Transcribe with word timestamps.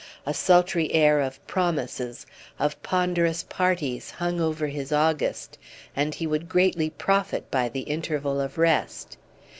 A 0.25 0.33
sultry 0.33 0.91
air 0.93 1.19
of 1.21 1.45
promises, 1.45 2.25
of 2.57 2.81
ponderous 2.81 3.43
parties, 3.43 4.09
hung 4.09 4.41
over 4.41 4.65
his 4.65 4.91
August, 4.91 5.59
and 5.95 6.15
he 6.15 6.25
would 6.25 6.49
greatly 6.49 6.89
profit 6.89 7.51
by 7.51 7.69
the 7.69 7.81
interval 7.81 8.41
of 8.41 8.57
rest. 8.57 9.19